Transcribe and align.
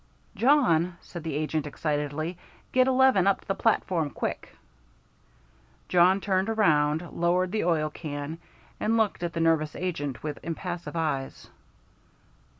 "Jawn," 0.35 0.97
said 1.01 1.21
the 1.23 1.35
agent, 1.35 1.67
excitedly, 1.67 2.35
"get 2.71 2.87
eleven 2.87 3.27
up 3.27 3.41
to 3.41 3.47
the 3.47 3.53
platform 3.53 4.09
quick!" 4.09 4.57
Jawn 5.89 6.19
turned 6.19 6.49
around, 6.49 7.11
lowered 7.11 7.51
the 7.51 7.63
oil 7.65 7.91
can, 7.91 8.39
and 8.79 8.97
looked 8.97 9.21
at 9.21 9.33
the 9.33 9.39
nervous 9.39 9.75
agent 9.75 10.23
with 10.23 10.39
impassive 10.41 10.95
eyes. 10.95 11.51